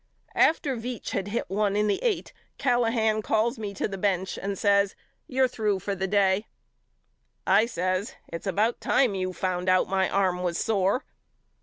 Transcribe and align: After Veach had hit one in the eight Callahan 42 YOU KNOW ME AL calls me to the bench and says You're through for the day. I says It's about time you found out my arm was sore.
After 0.33 0.75
Veach 0.75 1.09
had 1.11 1.27
hit 1.27 1.47
one 1.47 1.75
in 1.75 1.85
the 1.85 1.99
eight 2.01 2.33
Callahan 2.57 3.01
42 3.01 3.03
YOU 3.03 3.05
KNOW 3.05 3.13
ME 3.13 3.17
AL 3.17 3.21
calls 3.21 3.59
me 3.59 3.73
to 3.75 3.87
the 3.87 3.97
bench 3.99 4.37
and 4.39 4.57
says 4.57 4.95
You're 5.27 5.47
through 5.47 5.77
for 5.77 5.93
the 5.93 6.07
day. 6.07 6.47
I 7.45 7.67
says 7.67 8.15
It's 8.27 8.47
about 8.47 8.81
time 8.81 9.13
you 9.13 9.31
found 9.31 9.69
out 9.69 9.87
my 9.87 10.09
arm 10.09 10.41
was 10.41 10.57
sore. 10.57 11.05